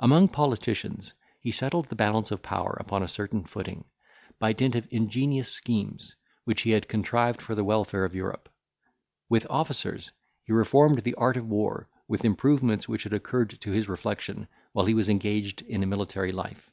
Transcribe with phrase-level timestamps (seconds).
[0.00, 3.84] Among politicians, he settled the balance of power upon a certain footing,
[4.38, 8.48] by dint of ingenious schemes, which he had contrived for the welfare of Europe.
[9.28, 10.12] With officers,
[10.44, 14.86] he reformed the art of war, with improvements which had occurred to his reflection while
[14.86, 16.70] he was engaged in a military life.